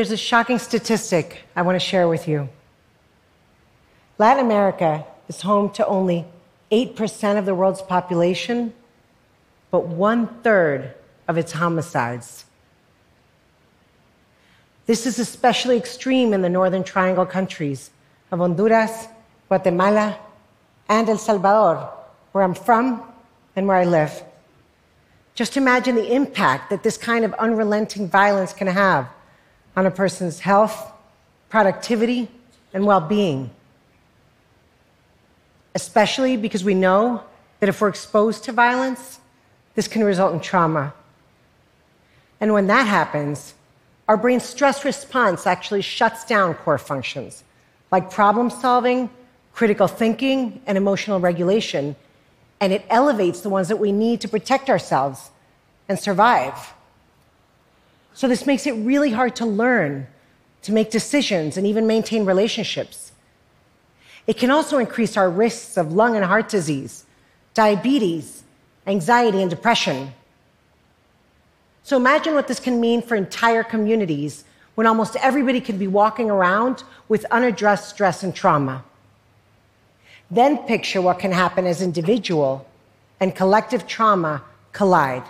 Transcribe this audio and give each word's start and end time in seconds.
There's 0.00 0.12
a 0.12 0.16
shocking 0.16 0.58
statistic 0.58 1.42
I 1.54 1.60
want 1.60 1.76
to 1.76 1.86
share 1.86 2.08
with 2.08 2.26
you. 2.26 2.48
Latin 4.16 4.46
America 4.46 5.04
is 5.28 5.42
home 5.42 5.68
to 5.72 5.86
only 5.86 6.24
8% 6.72 7.38
of 7.38 7.44
the 7.44 7.54
world's 7.54 7.82
population, 7.82 8.72
but 9.70 9.88
one 9.88 10.26
third 10.42 10.94
of 11.28 11.36
its 11.36 11.52
homicides. 11.52 12.46
This 14.86 15.04
is 15.04 15.18
especially 15.18 15.76
extreme 15.76 16.32
in 16.32 16.40
the 16.40 16.48
Northern 16.48 16.82
Triangle 16.82 17.26
countries 17.26 17.90
of 18.32 18.38
Honduras, 18.38 19.06
Guatemala, 19.48 20.18
and 20.88 21.10
El 21.10 21.18
Salvador, 21.18 21.92
where 22.32 22.42
I'm 22.42 22.54
from 22.54 23.02
and 23.54 23.68
where 23.68 23.76
I 23.76 23.84
live. 23.84 24.22
Just 25.34 25.58
imagine 25.58 25.94
the 25.94 26.10
impact 26.10 26.70
that 26.70 26.82
this 26.82 26.96
kind 26.96 27.22
of 27.22 27.34
unrelenting 27.34 28.08
violence 28.08 28.54
can 28.54 28.66
have 28.66 29.06
on 29.76 29.86
a 29.86 29.90
person's 29.90 30.40
health, 30.40 30.92
productivity, 31.48 32.28
and 32.72 32.86
well 32.86 33.00
being. 33.00 33.50
Especially 35.74 36.36
because 36.36 36.64
we 36.64 36.74
know 36.74 37.22
that 37.60 37.68
if 37.68 37.80
we're 37.80 37.88
exposed 37.88 38.44
to 38.44 38.52
violence, 38.52 39.20
this 39.74 39.86
can 39.86 40.02
result 40.02 40.32
in 40.32 40.40
trauma. 40.40 40.92
And 42.40 42.52
when 42.52 42.66
that 42.68 42.86
happens, 42.86 43.54
our 44.08 44.16
brain's 44.16 44.44
stress 44.44 44.84
response 44.84 45.46
actually 45.46 45.82
shuts 45.82 46.24
down 46.24 46.54
core 46.54 46.78
functions 46.78 47.44
like 47.90 48.10
problem 48.10 48.50
solving, 48.50 49.10
critical 49.52 49.88
thinking, 49.88 50.62
and 50.66 50.78
emotional 50.78 51.20
regulation, 51.20 51.96
and 52.60 52.72
it 52.72 52.84
elevates 52.88 53.40
the 53.40 53.48
ones 53.48 53.68
that 53.68 53.78
we 53.78 53.90
need 53.90 54.20
to 54.20 54.28
protect 54.28 54.70
ourselves 54.70 55.30
and 55.88 55.98
survive. 55.98 56.72
So, 58.20 58.28
this 58.28 58.44
makes 58.44 58.66
it 58.66 58.72
really 58.72 59.12
hard 59.12 59.34
to 59.36 59.46
learn, 59.46 60.06
to 60.60 60.72
make 60.72 60.90
decisions, 60.90 61.56
and 61.56 61.66
even 61.66 61.86
maintain 61.86 62.26
relationships. 62.26 63.12
It 64.26 64.36
can 64.36 64.50
also 64.50 64.76
increase 64.76 65.16
our 65.16 65.30
risks 65.30 65.78
of 65.78 65.94
lung 65.94 66.16
and 66.16 66.24
heart 66.26 66.50
disease, 66.50 67.06
diabetes, 67.54 68.42
anxiety, 68.86 69.40
and 69.40 69.48
depression. 69.48 70.12
So, 71.82 71.96
imagine 71.96 72.34
what 72.34 72.46
this 72.46 72.60
can 72.60 72.78
mean 72.78 73.00
for 73.00 73.14
entire 73.14 73.64
communities 73.64 74.44
when 74.74 74.86
almost 74.86 75.16
everybody 75.16 75.62
could 75.62 75.78
be 75.78 75.88
walking 75.88 76.30
around 76.30 76.84
with 77.08 77.24
unaddressed 77.30 77.88
stress 77.88 78.22
and 78.22 78.34
trauma. 78.34 78.84
Then 80.30 80.58
picture 80.58 81.00
what 81.00 81.20
can 81.20 81.32
happen 81.32 81.66
as 81.66 81.80
individual 81.80 82.66
and 83.18 83.34
collective 83.34 83.86
trauma 83.86 84.42
collide. 84.72 85.24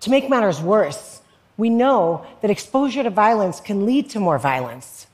To 0.00 0.10
make 0.10 0.28
matters 0.28 0.60
worse, 0.60 1.20
we 1.56 1.68
know 1.68 2.26
that 2.40 2.50
exposure 2.50 3.02
to 3.02 3.10
violence 3.10 3.60
can 3.60 3.84
lead 3.84 4.08
to 4.10 4.20
more 4.20 4.38
violence. 4.38 5.06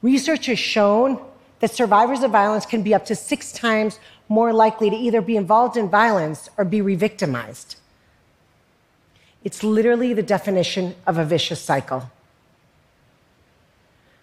Research 0.00 0.46
has 0.46 0.58
shown 0.58 1.20
that 1.60 1.70
survivors 1.70 2.22
of 2.22 2.30
violence 2.30 2.66
can 2.66 2.82
be 2.82 2.94
up 2.94 3.04
to 3.06 3.14
six 3.14 3.52
times 3.52 3.98
more 4.28 4.52
likely 4.52 4.88
to 4.90 4.96
either 4.96 5.20
be 5.20 5.36
involved 5.36 5.76
in 5.76 5.88
violence 5.88 6.48
or 6.56 6.64
be 6.64 6.80
re 6.80 6.94
victimized. 6.94 7.76
It's 9.44 9.62
literally 9.62 10.14
the 10.14 10.22
definition 10.22 10.94
of 11.06 11.18
a 11.18 11.24
vicious 11.24 11.60
cycle. 11.60 12.10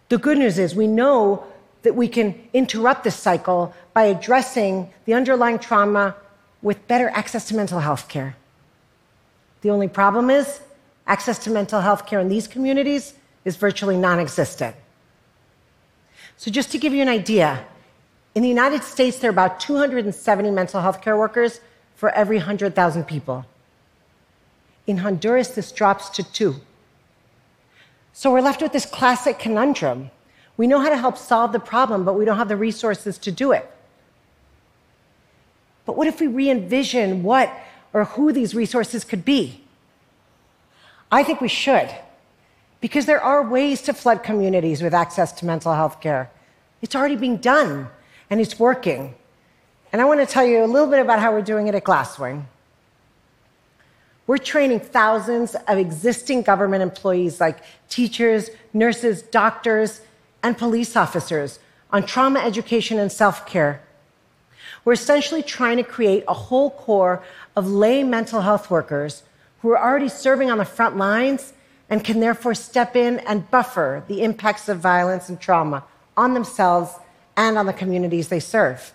The 0.09 0.17
good 0.17 0.39
news 0.39 0.57
is 0.57 0.73
we 0.73 0.87
know 0.87 1.45
that 1.83 1.95
we 1.95 2.07
can 2.07 2.35
interrupt 2.53 3.03
this 3.03 3.15
cycle 3.15 3.73
by 3.93 4.05
addressing 4.05 4.89
the 5.05 5.13
underlying 5.13 5.59
trauma 5.59 6.15
with 6.61 6.87
better 6.87 7.09
access 7.09 7.47
to 7.49 7.55
mental 7.55 7.79
health 7.79 8.07
care. 8.07 8.35
The 9.61 9.69
only 9.69 9.87
problem 9.87 10.29
is 10.29 10.61
access 11.07 11.39
to 11.39 11.49
mental 11.49 11.81
health 11.81 12.05
care 12.05 12.19
in 12.19 12.29
these 12.29 12.47
communities 12.47 13.13
is 13.45 13.55
virtually 13.55 13.97
non 13.97 14.19
existent. 14.19 14.75
So, 16.37 16.49
just 16.51 16.71
to 16.71 16.77
give 16.77 16.93
you 16.93 17.01
an 17.01 17.09
idea, 17.09 17.65
in 18.35 18.43
the 18.43 18.49
United 18.49 18.83
States, 18.83 19.19
there 19.19 19.29
are 19.29 19.33
about 19.33 19.59
270 19.59 20.51
mental 20.51 20.81
health 20.81 21.01
care 21.01 21.17
workers 21.17 21.59
for 21.95 22.09
every 22.11 22.37
100,000 22.37 23.03
people. 23.05 23.45
In 24.87 24.97
Honduras, 24.97 25.49
this 25.49 25.71
drops 25.71 26.09
to 26.11 26.23
two. 26.23 26.55
So, 28.13 28.31
we're 28.31 28.41
left 28.41 28.61
with 28.61 28.71
this 28.71 28.85
classic 28.85 29.39
conundrum. 29.39 30.11
We 30.55 30.67
know 30.67 30.79
how 30.79 30.89
to 30.89 30.97
help 30.97 31.17
solve 31.17 31.51
the 31.51 31.59
problem, 31.59 32.05
but 32.05 32.13
we 32.13 32.23
don't 32.25 32.37
have 32.37 32.47
the 32.47 32.57
resources 32.57 33.17
to 33.19 33.31
do 33.31 33.51
it. 33.51 33.69
But 35.85 35.97
what 35.97 36.07
if 36.07 36.21
we 36.21 36.27
re 36.27 36.49
envision 36.49 37.23
what 37.23 37.51
or 37.93 38.05
who 38.05 38.31
these 38.31 38.53
resources 38.55 39.03
could 39.03 39.25
be? 39.25 39.63
I 41.11 41.23
think 41.23 41.41
we 41.41 41.47
should, 41.47 41.89
because 42.81 43.05
there 43.05 43.21
are 43.21 43.47
ways 43.47 43.81
to 43.83 43.93
flood 43.93 44.23
communities 44.23 44.81
with 44.81 44.93
access 44.93 45.31
to 45.33 45.45
mental 45.45 45.73
health 45.73 45.99
care. 46.01 46.29
It's 46.81 46.95
already 46.95 47.15
being 47.15 47.37
done, 47.37 47.89
and 48.29 48.39
it's 48.39 48.59
working. 48.59 49.15
And 49.91 50.01
I 50.01 50.05
want 50.05 50.19
to 50.19 50.25
tell 50.25 50.45
you 50.45 50.63
a 50.63 50.67
little 50.67 50.89
bit 50.89 50.99
about 50.99 51.19
how 51.19 51.31
we're 51.31 51.41
doing 51.41 51.67
it 51.67 51.75
at 51.75 51.83
Glasswing. 51.83 52.45
We're 54.27 54.37
training 54.37 54.81
thousands 54.81 55.55
of 55.55 55.79
existing 55.79 56.43
government 56.43 56.83
employees 56.83 57.41
like 57.41 57.57
teachers, 57.89 58.51
nurses, 58.73 59.23
doctors, 59.23 60.01
and 60.43 60.55
police 60.55 60.95
officers 60.95 61.57
on 61.91 62.05
trauma 62.05 62.39
education 62.39 62.99
and 62.99 63.11
self 63.11 63.47
care 63.47 63.81
we're 64.85 64.93
essentially 64.93 65.43
trying 65.43 65.77
to 65.77 65.83
create 65.83 66.23
a 66.27 66.33
whole 66.33 66.71
corps 66.71 67.23
of 67.55 67.69
lay 67.69 68.03
mental 68.03 68.41
health 68.41 68.71
workers 68.71 69.23
who 69.61 69.69
are 69.69 69.77
already 69.77 70.09
serving 70.09 70.49
on 70.49 70.57
the 70.57 70.65
front 70.65 70.97
lines 70.97 71.53
and 71.89 72.03
can 72.03 72.19
therefore 72.19 72.53
step 72.53 72.95
in 72.95 73.19
and 73.19 73.49
buffer 73.51 74.03
the 74.07 74.21
impacts 74.21 74.69
of 74.69 74.79
violence 74.79 75.27
and 75.27 75.39
trauma 75.39 75.83
on 76.15 76.33
themselves 76.33 76.93
and 77.35 77.57
on 77.57 77.65
the 77.65 77.73
communities 77.73 78.27
they 78.27 78.39
serve. 78.39 78.93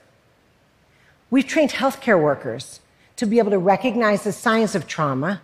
We've 1.31 1.47
trained 1.47 1.71
healthcare 1.71 2.21
workers 2.21 2.81
to 3.17 3.27
be 3.27 3.39
able 3.39 3.51
to 3.51 3.59
recognize 3.59 4.25
the 4.25 4.33
signs 4.33 4.75
of 4.75 4.87
trauma, 4.87 5.41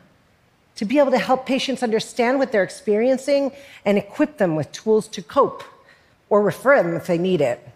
to 0.76 0.84
be 0.84 0.98
able 0.98 1.10
to 1.10 1.18
help 1.18 1.46
patients 1.46 1.82
understand 1.82 2.38
what 2.38 2.52
they're 2.52 2.62
experiencing 2.62 3.52
and 3.84 3.98
equip 3.98 4.38
them 4.38 4.56
with 4.56 4.70
tools 4.72 5.08
to 5.08 5.22
cope 5.22 5.64
or 6.28 6.42
refer 6.42 6.82
them 6.82 6.94
if 6.94 7.06
they 7.06 7.18
need 7.18 7.40
it. 7.40 7.66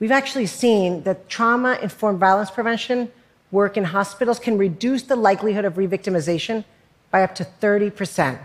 We've 0.00 0.10
actually 0.10 0.46
seen 0.46 1.02
that 1.04 1.28
trauma 1.28 1.78
informed 1.80 2.18
violence 2.18 2.50
prevention 2.50 3.10
work 3.50 3.76
in 3.76 3.84
hospitals 3.84 4.38
can 4.38 4.58
reduce 4.58 5.04
the 5.04 5.16
likelihood 5.16 5.64
of 5.64 5.74
revictimization 5.74 6.64
by 7.10 7.22
up 7.22 7.34
to 7.36 7.46
30%. 7.60 8.38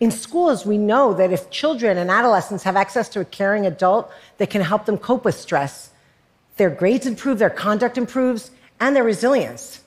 In 0.00 0.12
schools, 0.12 0.64
we 0.64 0.78
know 0.78 1.12
that 1.14 1.32
if 1.32 1.50
children 1.50 1.98
and 1.98 2.10
adolescents 2.10 2.62
have 2.62 2.76
access 2.76 3.08
to 3.08 3.20
a 3.20 3.24
caring 3.24 3.66
adult 3.66 4.12
that 4.36 4.48
can 4.48 4.62
help 4.62 4.86
them 4.86 4.96
cope 4.96 5.24
with 5.24 5.34
stress, 5.34 5.90
their 6.56 6.70
grades 6.70 7.06
improve, 7.06 7.38
their 7.38 7.50
conduct 7.50 7.98
improves, 7.98 8.52
and 8.78 8.94
their 8.94 9.02
resilience. 9.02 9.82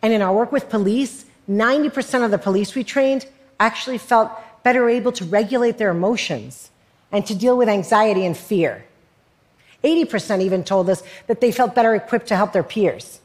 And 0.00 0.12
in 0.12 0.22
our 0.22 0.34
work 0.34 0.52
with 0.52 0.70
police, 0.70 1.26
90% 1.50 2.24
of 2.24 2.30
the 2.30 2.38
police 2.38 2.74
we 2.74 2.84
trained 2.84 3.26
actually 3.60 3.98
felt 3.98 4.30
better 4.62 4.88
able 4.88 5.12
to 5.12 5.24
regulate 5.24 5.78
their 5.78 5.90
emotions 5.90 6.70
and 7.12 7.24
to 7.26 7.34
deal 7.34 7.56
with 7.56 7.68
anxiety 7.68 8.24
and 8.26 8.36
fear. 8.36 8.84
80% 9.84 10.40
even 10.40 10.64
told 10.64 10.88
us 10.88 11.02
that 11.26 11.40
they 11.40 11.52
felt 11.52 11.74
better 11.74 11.94
equipped 11.94 12.28
to 12.28 12.36
help 12.36 12.52
their 12.52 12.62
peers. 12.62 13.20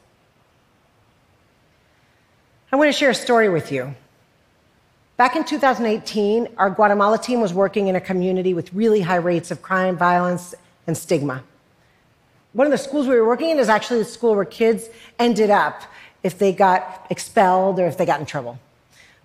I 2.71 2.75
want 2.75 2.89
to 2.89 2.93
share 2.93 3.09
a 3.09 3.15
story 3.15 3.49
with 3.49 3.71
you. 3.71 3.95
Back 5.17 5.35
in 5.35 5.43
2018, 5.43 6.49
our 6.57 6.69
Guatemala 6.69 7.17
team 7.17 7.41
was 7.41 7.53
working 7.53 7.87
in 7.87 7.95
a 7.95 8.01
community 8.01 8.53
with 8.53 8.73
really 8.73 9.01
high 9.01 9.15
rates 9.15 9.51
of 9.51 9.61
crime, 9.61 9.97
violence, 9.97 10.53
and 10.85 10.95
stigma. 10.95 11.43
One 12.53 12.67
of 12.67 12.71
the 12.71 12.77
schools 12.77 13.07
we 13.07 13.15
were 13.15 13.27
working 13.27 13.49
in 13.49 13.59
is 13.59 13.69
actually 13.69 13.99
the 13.99 14.05
school 14.05 14.35
where 14.35 14.45
kids 14.45 14.89
ended 15.17 15.49
up 15.49 15.81
if 16.23 16.37
they 16.37 16.51
got 16.51 17.07
expelled 17.09 17.79
or 17.79 17.87
if 17.87 17.97
they 17.97 18.05
got 18.05 18.19
in 18.19 18.25
trouble. 18.25 18.59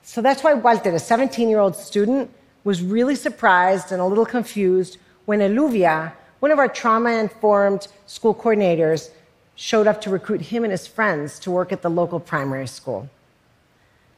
So 0.05 0.21
that's 0.21 0.45
why 0.45 0.53
Walter, 0.53 0.95
a 0.95 0.99
17 0.99 1.49
year 1.49 1.59
old 1.59 1.75
student, 1.75 2.31
was 2.63 2.83
really 2.83 3.17
surprised 3.17 3.91
and 3.91 4.01
a 4.01 4.05
little 4.05 4.27
confused 4.27 4.99
when 5.25 5.41
Eluvia, 5.41 6.13
one 6.41 6.53
of 6.53 6.59
our 6.59 6.69
trauma 6.69 7.11
informed 7.13 7.89
school 8.07 8.35
coordinators, 8.35 9.11
showed 9.57 9.87
up 9.87 10.03
to 10.03 10.11
recruit 10.11 10.43
him 10.43 10.63
and 10.63 10.71
his 10.71 10.87
friends 10.87 11.39
to 11.41 11.51
work 11.51 11.73
at 11.73 11.81
the 11.81 11.89
local 11.89 12.21
primary 12.21 12.67
school. 12.67 13.09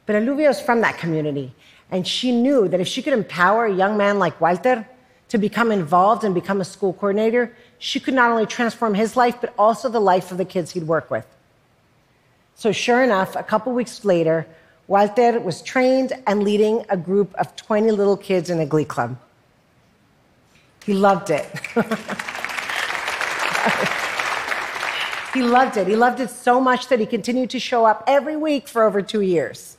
But 0.05 0.17
Eluvia 0.17 0.49
was 0.49 0.59
from 0.59 0.81
that 0.81 0.97
community, 0.97 1.53
and 1.89 2.05
she 2.05 2.31
knew 2.31 2.67
that 2.67 2.81
if 2.81 2.87
she 2.87 3.01
could 3.01 3.13
empower 3.13 3.65
a 3.65 3.73
young 3.73 3.97
man 3.97 4.19
like 4.19 4.41
Walter 4.41 4.85
to 5.29 5.37
become 5.37 5.71
involved 5.71 6.23
and 6.25 6.35
become 6.35 6.59
a 6.59 6.65
school 6.65 6.93
coordinator, 6.93 7.55
she 7.79 7.99
could 7.99 8.13
not 8.13 8.29
only 8.29 8.45
transform 8.45 8.93
his 8.93 9.15
life, 9.15 9.39
but 9.39 9.53
also 9.57 9.87
the 9.87 10.01
life 10.01 10.31
of 10.31 10.37
the 10.37 10.45
kids 10.45 10.71
he'd 10.71 10.83
work 10.83 11.09
with. 11.09 11.25
So, 12.55 12.71
sure 12.71 13.03
enough, 13.03 13.35
a 13.35 13.43
couple 13.43 13.71
weeks 13.71 14.03
later, 14.03 14.47
Walter 14.87 15.39
was 15.39 15.61
trained 15.61 16.13
and 16.25 16.43
leading 16.43 16.85
a 16.89 16.97
group 16.97 17.33
of 17.35 17.55
20 17.55 17.91
little 17.91 18.17
kids 18.17 18.49
in 18.49 18.59
a 18.59 18.65
glee 18.65 18.85
club. 18.85 19.17
He 20.85 20.93
loved 20.93 21.29
it. 21.29 21.45
He 25.37 25.43
loved 25.43 25.77
it. 25.77 25.85
He 25.85 25.95
loved 25.95 26.19
it 26.19 26.31
so 26.31 26.59
much 26.59 26.87
that 26.87 26.99
he 26.99 27.05
continued 27.05 27.51
to 27.51 27.59
show 27.59 27.85
up 27.85 28.03
every 28.07 28.35
week 28.35 28.67
for 28.67 28.81
over 28.81 29.03
two 29.03 29.21
years. 29.21 29.77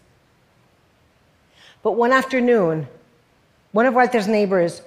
But 1.82 1.96
one 1.96 2.12
afternoon, 2.12 2.86
one 3.72 3.84
of 3.84 3.92
Walter's 3.92 4.28
neighbors 4.28 4.82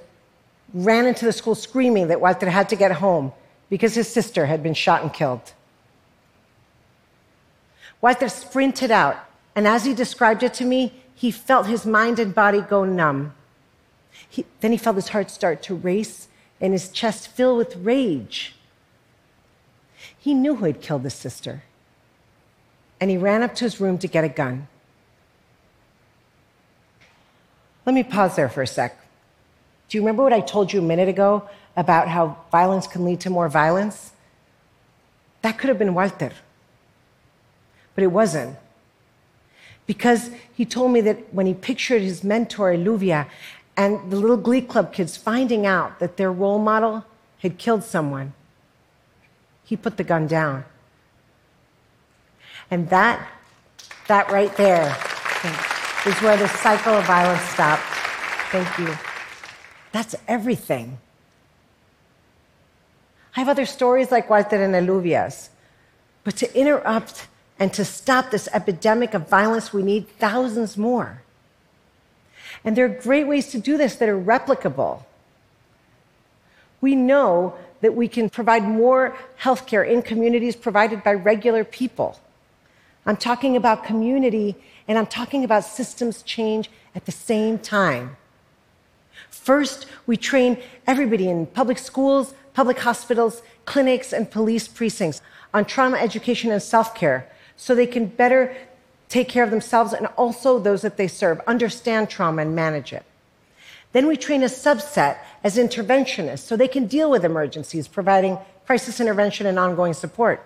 ran 0.73 1.07
into 1.07 1.25
the 1.25 1.33
school 1.33 1.56
screaming 1.56 2.07
that 2.07 2.21
Walter 2.21 2.50
had 2.50 2.69
to 2.69 2.77
get 2.77 2.94
home 2.94 3.33
because 3.69 3.95
his 3.95 4.07
sister 4.07 4.45
had 4.45 4.63
been 4.63 4.73
shot 4.73 5.01
and 5.01 5.13
killed. 5.13 5.51
Walter 8.00 8.29
sprinted 8.29 8.91
out, 8.91 9.18
and 9.56 9.68
as 9.68 9.86
he 9.86 9.94
described 9.94 10.44
it 10.44 10.53
to 10.56 10.65
me, 10.65 10.94
he 11.13 11.31
felt 11.31 11.68
his 11.68 11.86
mind 11.86 12.19
and 12.19 12.33
body 12.33 12.62
go 12.62 12.83
numb. 12.83 13.33
He, 14.30 14.45
then 14.62 14.71
he 14.71 14.77
felt 14.77 14.95
his 14.95 15.09
heart 15.09 15.30
start 15.30 15.62
to 15.63 15.75
race 15.75 16.27
and 16.59 16.74
his 16.74 16.89
chest 16.89 17.27
fill 17.27 17.57
with 17.57 17.75
rage. 17.75 18.56
He 20.18 20.33
knew 20.33 20.56
who 20.56 20.65
had 20.65 20.81
killed 20.81 21.03
his 21.03 21.13
sister, 21.13 21.63
and 23.00 23.09
he 23.09 23.18
ran 23.18 23.44
up 23.44 23.56
to 23.56 23.65
his 23.65 23.80
room 23.80 23.98
to 24.00 24.07
get 24.07 24.24
a 24.24 24.30
gun. 24.30 24.68
Let 27.86 27.95
me 27.95 28.04
pause 28.04 28.36
there 28.36 28.50
for 28.50 28.62
a 28.62 28.68
sec. 28.68 28.97
Do 29.89 29.97
you 29.97 30.01
remember 30.01 30.24
what 30.24 30.33
I 30.33 30.39
told 30.39 30.71
you 30.71 30.80
a 30.80 30.83
minute 30.83 31.09
ago 31.09 31.50
about 31.75 32.07
how 32.07 32.38
violence 32.51 32.88
can 32.88 33.04
lead 33.04 33.19
to 33.21 33.30
more 33.30 33.50
violence? 33.50 34.12
That 35.42 35.57
could 35.57 35.69
have 35.69 35.80
been 35.80 35.94
Walter, 35.94 36.31
but 37.95 38.04
it 38.04 38.07
wasn't. 38.07 38.56
Because 39.86 40.31
he 40.54 40.66
told 40.66 40.92
me 40.92 41.01
that 41.01 41.33
when 41.33 41.45
he 41.45 41.54
pictured 41.54 42.01
his 42.01 42.24
mentor, 42.24 42.74
Eluvia, 42.74 43.28
and 43.75 44.12
the 44.12 44.16
little 44.16 44.38
Glee 44.38 44.62
Club 44.62 44.94
kids 44.94 45.18
finding 45.18 45.66
out 45.66 46.00
that 46.00 46.18
their 46.18 46.31
role 46.31 46.60
model 46.60 47.06
had 47.39 47.57
killed 47.57 47.83
someone, 47.83 48.33
he 49.63 49.75
put 49.75 49.98
the 49.98 50.04
gun 50.04 50.28
down. 50.28 50.66
And 52.69 52.89
that, 52.89 53.28
that 54.07 54.31
right 54.31 54.56
there 54.56 54.95
is 56.06 56.22
where 56.22 56.38
the 56.38 56.48
cycle 56.48 56.94
of 56.94 57.06
violence 57.06 57.42
stopped. 57.42 57.83
Thank 58.51 58.78
you. 58.78 58.95
That's 59.92 60.16
everything. 60.28 60.98
I 63.36 63.39
have 63.39 63.50
other 63.50 63.66
stories 63.66 64.12
like 64.12 64.30
Walter 64.30 64.62
and 64.62 64.74
Eluvia's, 64.75 65.50
but 66.24 66.36
to 66.38 66.57
interrupt 66.57 67.28
and 67.61 67.71
to 67.71 67.85
stop 67.85 68.31
this 68.31 68.49
epidemic 68.53 69.13
of 69.13 69.29
violence, 69.29 69.71
we 69.71 69.83
need 69.83 70.09
thousands 70.17 70.79
more. 70.79 71.21
And 72.65 72.75
there 72.75 72.85
are 72.85 73.01
great 73.03 73.27
ways 73.27 73.51
to 73.51 73.59
do 73.59 73.77
this 73.77 73.97
that 73.97 74.09
are 74.09 74.19
replicable. 74.19 75.03
We 76.81 76.95
know 76.95 77.53
that 77.81 77.93
we 77.93 78.07
can 78.07 78.31
provide 78.31 78.63
more 78.63 79.15
healthcare 79.39 79.87
in 79.87 80.01
communities 80.01 80.55
provided 80.55 81.03
by 81.03 81.13
regular 81.13 81.63
people. 81.63 82.19
I'm 83.05 83.15
talking 83.15 83.55
about 83.55 83.83
community 83.83 84.55
and 84.87 84.97
I'm 84.97 85.05
talking 85.05 85.43
about 85.43 85.63
systems 85.63 86.23
change 86.23 86.71
at 86.95 87.05
the 87.05 87.11
same 87.11 87.59
time. 87.59 88.17
First, 89.29 89.85
we 90.07 90.17
train 90.17 90.57
everybody 90.87 91.29
in 91.29 91.45
public 91.45 91.77
schools, 91.77 92.33
public 92.55 92.79
hospitals, 92.79 93.43
clinics, 93.65 94.13
and 94.13 94.31
police 94.31 94.67
precincts 94.67 95.21
on 95.53 95.65
trauma 95.65 95.97
education 95.97 96.51
and 96.51 96.63
self 96.63 96.95
care 96.95 97.27
so 97.61 97.75
they 97.75 97.85
can 97.85 98.07
better 98.07 98.57
take 99.07 99.29
care 99.29 99.43
of 99.43 99.51
themselves 99.51 99.93
and 99.93 100.07
also 100.17 100.57
those 100.57 100.81
that 100.81 100.97
they 100.97 101.07
serve, 101.07 101.39
understand 101.45 102.09
trauma 102.09 102.41
and 102.41 102.55
manage 102.55 102.91
it. 102.91 103.03
Then 103.91 104.07
we 104.07 104.17
train 104.17 104.41
a 104.41 104.47
subset 104.47 105.19
as 105.43 105.57
interventionists 105.57 106.39
so 106.39 106.57
they 106.57 106.67
can 106.67 106.87
deal 106.87 107.11
with 107.11 107.23
emergencies, 107.23 107.87
providing 107.87 108.39
crisis 108.65 108.99
intervention 108.99 109.45
and 109.45 109.59
ongoing 109.59 109.93
support. 109.93 110.43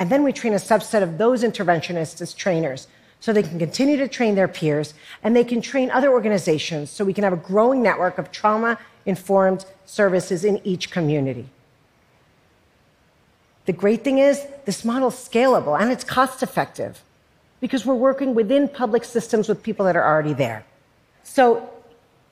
And 0.00 0.10
then 0.10 0.24
we 0.24 0.32
train 0.32 0.54
a 0.54 0.56
subset 0.56 1.04
of 1.04 1.18
those 1.18 1.44
interventionists 1.44 2.20
as 2.20 2.34
trainers 2.34 2.88
so 3.20 3.32
they 3.32 3.44
can 3.44 3.60
continue 3.60 3.96
to 3.98 4.08
train 4.08 4.34
their 4.34 4.48
peers 4.48 4.92
and 5.22 5.36
they 5.36 5.44
can 5.44 5.60
train 5.60 5.88
other 5.92 6.10
organizations 6.10 6.90
so 6.90 7.04
we 7.04 7.14
can 7.14 7.22
have 7.22 7.32
a 7.32 7.36
growing 7.36 7.80
network 7.80 8.18
of 8.18 8.32
trauma 8.32 8.76
informed 9.06 9.66
services 9.86 10.44
in 10.44 10.60
each 10.64 10.90
community. 10.90 11.46
The 13.66 13.72
great 13.72 14.04
thing 14.04 14.18
is, 14.18 14.46
this 14.64 14.84
model 14.84 15.08
is 15.08 15.14
scalable 15.14 15.80
and 15.80 15.90
it's 15.90 16.04
cost 16.04 16.42
effective 16.42 17.02
because 17.60 17.86
we're 17.86 17.94
working 17.94 18.34
within 18.34 18.68
public 18.68 19.04
systems 19.04 19.48
with 19.48 19.62
people 19.62 19.86
that 19.86 19.96
are 19.96 20.04
already 20.04 20.34
there. 20.34 20.64
So, 21.22 21.70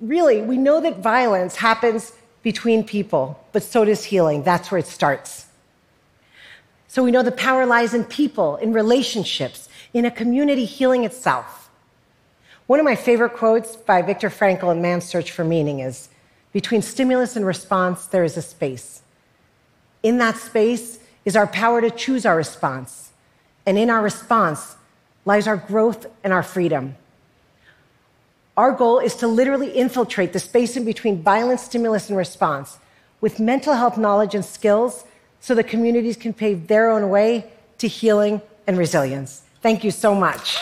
really, 0.01 0.43
we 0.43 0.59
know 0.59 0.81
that 0.81 0.99
violence 0.99 1.57
happens 1.57 2.13
between 2.43 2.85
people, 2.85 3.43
but 3.53 3.63
so 3.63 3.85
does 3.85 4.05
healing. 4.05 4.43
That's 4.43 4.71
where 4.71 4.79
it 4.79 4.87
starts. 4.87 5.47
So, 6.89 7.03
we 7.03 7.11
know 7.11 7.23
the 7.23 7.33
power 7.33 7.65
lies 7.65 7.95
in 7.95 8.05
people, 8.05 8.57
in 8.57 8.75
relationships, 8.75 9.71
in 9.95 10.05
a 10.05 10.11
community 10.11 10.67
healing 10.67 11.05
itself. 11.05 11.71
One 12.67 12.79
of 12.79 12.85
my 12.85 12.97
favorite 12.97 13.33
quotes 13.33 13.77
by 13.77 14.03
Viktor 14.03 14.29
Frankl 14.29 14.71
in 14.71 14.83
Man's 14.83 15.05
Search 15.05 15.31
for 15.31 15.45
Meaning 15.45 15.81
is 15.81 16.11
Between 16.53 16.83
stimulus 16.83 17.37
and 17.37 17.47
response, 17.47 18.05
there 18.07 18.25
is 18.25 18.37
a 18.37 18.43
space. 18.43 19.01
In 20.03 20.19
that 20.19 20.37
space 20.37 20.99
is 21.25 21.37
our 21.37 21.47
power 21.47 21.81
to 21.81 21.91
choose 21.91 22.27
our 22.27 22.37
response. 22.37 23.11
And 23.65 23.79
in 23.79 23.91
our 23.91 24.03
response, 24.03 24.77
lies 25.25 25.47
our 25.47 25.57
growth 25.57 26.07
and 26.25 26.33
our 26.33 26.43
freedom. 26.43 26.97
Our 28.57 28.73
goal 28.73 28.99
is 28.99 29.15
to 29.17 29.29
literally 29.29 29.71
infiltrate 29.71 30.33
the 30.33 30.41
space 30.41 30.77
in 30.77 30.85
between 30.85 31.23
violence, 31.23 31.63
stimulus, 31.63 32.09
and 32.09 32.19
response 32.19 32.79
with 33.21 33.41
mental 33.41 33.75
health 33.75 33.97
knowledge 33.97 34.35
and 34.35 34.45
skills 34.45 35.05
so 35.41 35.55
that 35.55 35.65
communities 35.65 36.17
can 36.17 36.33
pave 36.35 36.67
their 36.67 36.91
own 36.91 37.09
way 37.09 37.51
to 37.79 37.89
healing 37.89 38.43
and 38.67 38.77
resilience. 38.77 39.43
Thank 39.63 39.85
you 39.85 39.91
so 39.91 40.15
much. 40.15 40.59